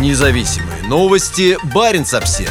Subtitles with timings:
[0.00, 1.56] Независимые новости.
[1.72, 2.50] Барин обсерва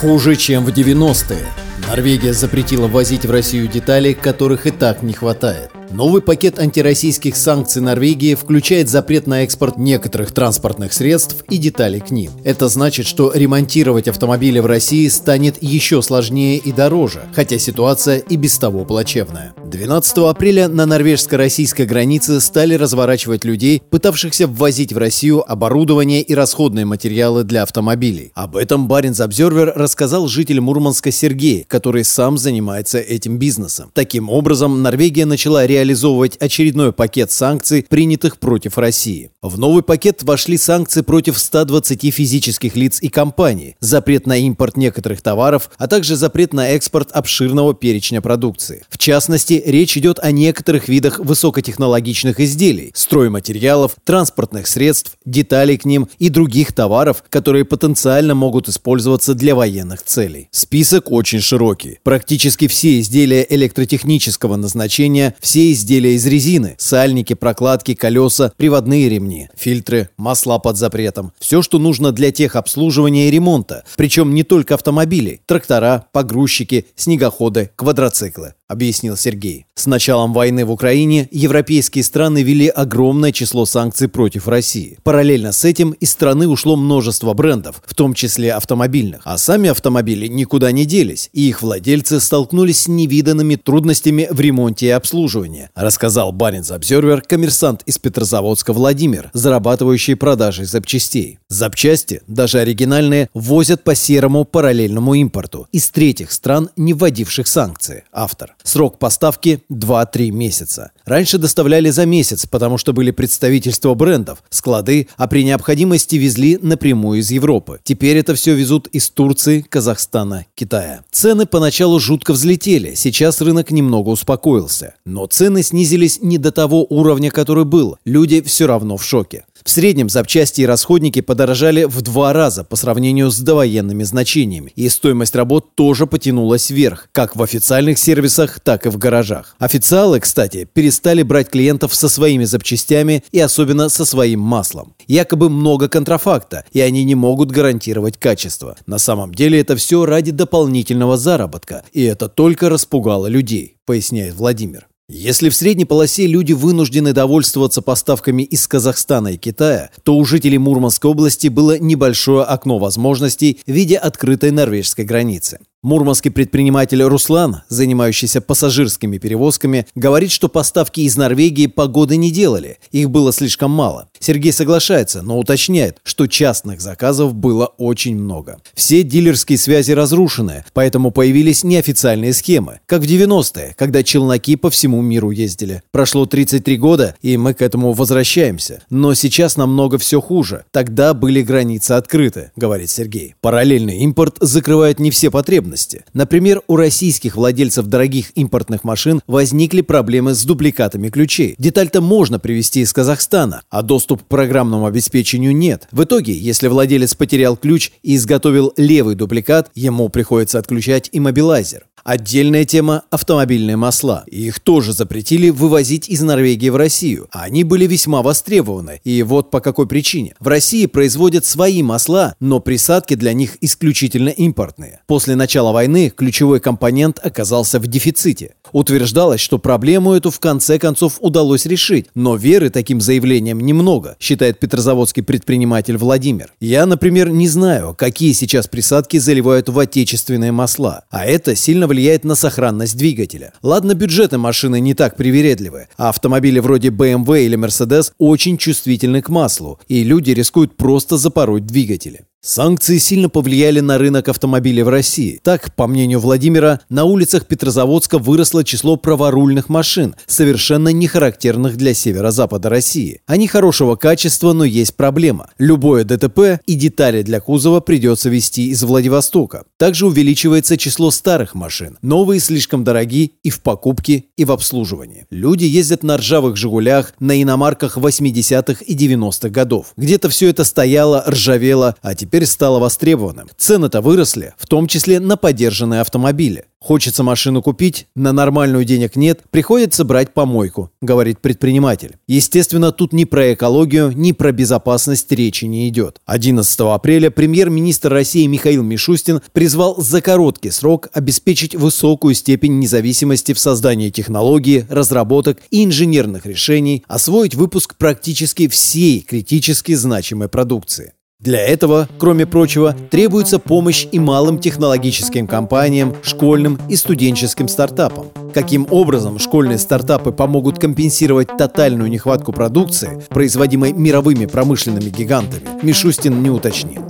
[0.00, 1.46] Хуже, чем в 90-е.
[1.88, 5.70] Норвегия запретила возить в Россию детали, которых и так не хватает.
[5.90, 12.10] Новый пакет антироссийских санкций Норвегии включает запрет на экспорт некоторых транспортных средств и деталей к
[12.10, 12.32] ним.
[12.44, 18.36] Это значит, что ремонтировать автомобили в России станет еще сложнее и дороже, хотя ситуация и
[18.36, 19.54] без того плачевная.
[19.70, 26.84] 12 апреля на норвежско-российской границе стали разворачивать людей, пытавшихся ввозить в Россию оборудование и расходные
[26.84, 28.32] материалы для автомобилей.
[28.34, 33.90] Об этом Баринс Обзервер рассказал житель Мурманска Сергей, который сам занимается этим бизнесом.
[33.94, 39.30] Таким образом, Норвегия начала реализовывать очередной пакет санкций, принятых против России.
[39.42, 45.22] В новый пакет вошли санкции против 120 физических лиц и компаний, запрет на импорт некоторых
[45.22, 48.84] товаров, а также запрет на экспорт обширного перечня продукции.
[48.90, 56.10] В частности, речь идет о некоторых видах высокотехнологичных изделий, стройматериалов, транспортных средств, деталей к ним
[56.18, 60.48] и других товаров, которые потенциально могут использоваться для военных целей.
[60.50, 61.98] Список очень широкий.
[62.02, 70.10] Практически все изделия электротехнического назначения, все изделия из резины, сальники, прокладки, колеса, приводные ремни, фильтры,
[70.16, 71.32] масла под запретом.
[71.38, 73.84] Все, что нужно для техобслуживания и ремонта.
[73.96, 79.66] Причем не только автомобилей, трактора, погрузчики, снегоходы, квадроциклы объяснил Сергей.
[79.74, 84.98] С началом войны в Украине европейские страны ввели огромное число санкций против России.
[85.02, 89.22] Параллельно с этим из страны ушло множество брендов, в том числе автомобильных.
[89.24, 94.86] А сами автомобили никуда не делись, и их владельцы столкнулись с невиданными трудностями в ремонте
[94.86, 101.38] и обслуживании, рассказал Баринс Обзервер, коммерсант из Петрозаводска Владимир, зарабатывающий продажей запчастей.
[101.48, 108.04] Запчасти, даже оригинальные, возят по серому параллельному импорту из третьих стран, не вводивших санкции.
[108.12, 108.54] Автор.
[108.62, 110.92] Срок поставки 2-3 месяца.
[111.04, 117.20] Раньше доставляли за месяц, потому что были представительства брендов, склады, а при необходимости везли напрямую
[117.20, 117.80] из Европы.
[117.84, 121.02] Теперь это все везут из Турции, Казахстана, Китая.
[121.10, 124.94] Цены поначалу жутко взлетели, сейчас рынок немного успокоился.
[125.04, 127.96] Но цены снизились не до того уровня, который был.
[128.04, 129.44] Люди все равно в шоке.
[129.64, 134.88] В среднем запчасти и расходники подорожали в два раза по сравнению с довоенными значениями, и
[134.88, 139.54] стоимость работ тоже потянулась вверх, как в официальных сервисах, так и в гаражах.
[139.60, 144.94] Официалы, кстати, перестали брать клиентов со своими запчастями и особенно со своим маслом.
[145.06, 148.76] Якобы много контрафакта, и они не могут гарантировать качество.
[148.86, 154.88] На самом деле это все ради дополнительного заработка, и это только распугало людей, поясняет Владимир.
[155.12, 160.58] Если в средней полосе люди вынуждены довольствоваться поставками из Казахстана и Китая, то у жителей
[160.58, 165.58] Мурманской области было небольшое окно возможностей в виде открытой норвежской границы.
[165.82, 173.08] Мурманский предприниматель Руслан, занимающийся пассажирскими перевозками, говорит, что поставки из Норвегии погоды не делали, их
[173.08, 174.10] было слишком мало.
[174.18, 178.58] Сергей соглашается, но уточняет, что частных заказов было очень много.
[178.74, 185.00] Все дилерские связи разрушены, поэтому появились неофициальные схемы, как в 90-е, когда челноки по всему
[185.00, 185.82] миру ездили.
[185.92, 188.82] Прошло 33 года, и мы к этому возвращаемся.
[188.90, 190.66] Но сейчас намного все хуже.
[190.72, 193.34] Тогда были границы открыты, говорит Сергей.
[193.40, 196.04] Параллельный импорт закрывает не все потребности потребности.
[196.12, 201.54] Например, у российских владельцев дорогих импортных машин возникли проблемы с дубликатами ключей.
[201.58, 205.88] Деталь-то можно привезти из Казахстана, а доступ к программному обеспечению нет.
[205.92, 211.86] В итоге, если владелец потерял ключ и изготовил левый дубликат, ему приходится отключать иммобилайзер.
[212.04, 214.24] Отдельная тема– автомобильные масла.
[214.26, 217.28] Их тоже запретили вывозить из Норвегии в Россию.
[217.30, 219.00] Они были весьма востребованы.
[219.04, 220.34] И вот по какой причине.
[220.40, 225.00] В России производят свои масла, но присадки для них исключительно импортные.
[225.06, 228.54] После начала войны ключевой компонент оказался в дефиците.
[228.72, 234.58] Утверждалось, что проблему эту в конце концов удалось решить, но веры таким заявлениям немного, считает
[234.58, 236.52] петрозаводский предприниматель Владимир.
[236.60, 242.24] Я, например, не знаю, какие сейчас присадки заливают в отечественные масла, а это сильно влияет
[242.24, 243.52] на сохранность двигателя.
[243.62, 249.28] Ладно, бюджеты машины не так привередливы, а автомобили вроде BMW или Mercedes очень чувствительны к
[249.28, 252.24] маслу, и люди рискуют просто запороть двигатели.
[252.42, 255.38] Санкции сильно повлияли на рынок автомобилей в России.
[255.42, 261.92] Так, по мнению Владимира, на улицах Петрозаводска выросло число праворульных машин, совершенно не характерных для
[261.92, 263.20] северо-запада России.
[263.26, 265.50] Они хорошего качества, но есть проблема.
[265.58, 269.64] Любое ДТП и детали для кузова придется везти из Владивостока.
[269.76, 271.98] Также увеличивается число старых машин.
[272.00, 275.26] Новые слишком дороги и в покупке, и в обслуживании.
[275.28, 279.92] Люди ездят на ржавых «Жигулях», на иномарках 80-х и 90-х годов.
[279.98, 283.48] Где-то все это стояло, ржавело, а теперь теперь стало востребованным.
[283.58, 286.66] Цены-то выросли, в том числе на подержанные автомобили.
[286.78, 292.16] Хочется машину купить, на нормальную денег нет, приходится брать помойку, говорит предприниматель.
[292.28, 296.20] Естественно, тут ни про экологию, ни про безопасность речи не идет.
[296.24, 303.58] 11 апреля премьер-министр России Михаил Мишустин призвал за короткий срок обеспечить высокую степень независимости в
[303.58, 311.12] создании технологий, разработок и инженерных решений, освоить выпуск практически всей критически значимой продукции.
[311.40, 318.26] Для этого, кроме прочего, требуется помощь и малым технологическим компаниям, школьным и студенческим стартапам.
[318.52, 326.50] Каким образом школьные стартапы помогут компенсировать тотальную нехватку продукции, производимой мировыми промышленными гигантами, Мишустин не
[326.50, 327.02] уточнил.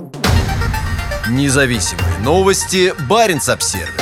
[1.29, 2.93] Независимые новости.
[3.09, 4.00] Барин обсервис